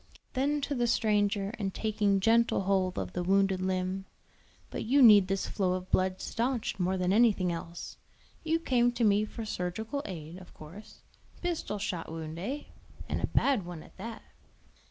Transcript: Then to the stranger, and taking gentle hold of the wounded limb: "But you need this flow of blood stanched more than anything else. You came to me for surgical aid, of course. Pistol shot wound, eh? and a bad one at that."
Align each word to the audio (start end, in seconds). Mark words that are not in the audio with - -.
Then 0.33 0.61
to 0.61 0.73
the 0.73 0.87
stranger, 0.87 1.53
and 1.59 1.75
taking 1.75 2.19
gentle 2.21 2.61
hold 2.61 2.97
of 2.97 3.13
the 3.13 3.21
wounded 3.21 3.61
limb: 3.61 4.05
"But 4.71 4.83
you 4.83 4.99
need 5.03 5.27
this 5.27 5.45
flow 5.45 5.73
of 5.73 5.91
blood 5.91 6.19
stanched 6.21 6.79
more 6.79 6.97
than 6.97 7.13
anything 7.13 7.51
else. 7.51 7.97
You 8.43 8.57
came 8.57 8.91
to 8.93 9.03
me 9.03 9.25
for 9.25 9.45
surgical 9.45 10.01
aid, 10.05 10.39
of 10.39 10.55
course. 10.55 11.03
Pistol 11.43 11.77
shot 11.77 12.11
wound, 12.11 12.39
eh? 12.39 12.63
and 13.07 13.21
a 13.21 13.27
bad 13.27 13.63
one 13.63 13.83
at 13.83 13.95
that." 13.97 14.23